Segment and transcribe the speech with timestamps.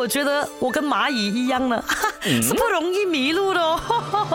[0.00, 1.84] 我觉得我跟蚂蚁一样呢
[2.24, 3.78] 是不容易迷路的哦。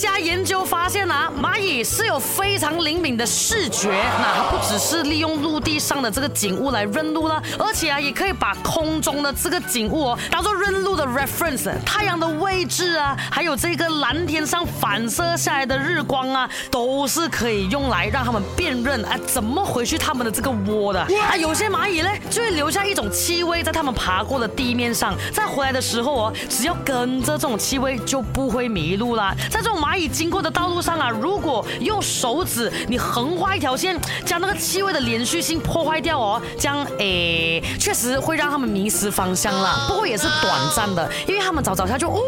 [0.00, 21.36] 家研究发现啊，蚂蚁是有非常灵敏的视觉，那它不只是利用陆地上的这个景物来认路了，而且啊，也可以把空中的这个景物哦当做认路的 reference，太阳的位置啊，还有这个蓝天上反射下来的日光啊，都是可以用来让他们辨认啊怎么回去他们的这个窝的啊。
[21.36, 29.34] 有些蚂蚁呢，就会留下一种气味在他们爬过的地面上，在回来的时候哦，只要跟着这种气味，就不会迷路啦。
[29.50, 39.86] 在这种蚂蚂蚁经过的道路上啊，如果用手指你横画一条线，将那个气味的连续性破坏掉哦，这样诶，确实会让他们迷失方向啦。
[39.88, 42.20] 不过也是短暂的，因为他们早早下就哦，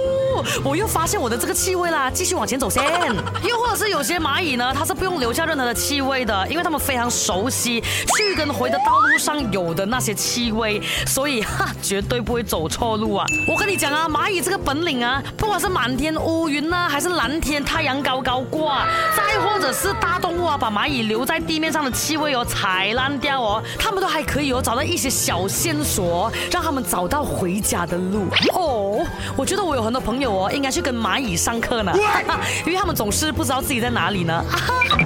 [0.65, 2.83] 我又发现我的这个气味啦，继续往前走先。
[3.49, 13.27] 又或者是有些蚂蚁呢，它是不用留下任何的气味的，因为它们非常熟悉去跟回的道路上有的那些气味，所以 哈绝对不会走错路啊。
[13.49, 29.05] 我跟你讲啊，蚂蚁这个本领啊，不管是满天乌云呢，还是蓝天太阳高高挂，再或者是大动物啊，把蚂蚁留在地面上的气味哦踩烂掉哦，它们都还可以哦找到一些小线索，让他们找到回家的路哦。
[29.37, 31.93] 我觉得我有很多朋友有哦应该去跟蚂蚁上课呢。
[31.93, 34.45] 哈哈 因为他们总是不知道自己在哪里呢。
[34.49, 34.97] 哈哈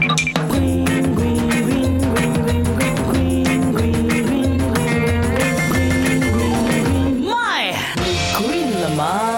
[7.22, 9.35] 卖你贵了吗？